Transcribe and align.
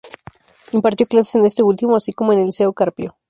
Impartió 0.71 1.05
clases 1.05 1.35
en 1.35 1.45
este 1.45 1.61
último, 1.61 1.95
así 1.95 2.11
como 2.11 2.33
en 2.33 2.39
el 2.39 2.45
Liceo 2.47 2.73
Carpio. 2.73 3.15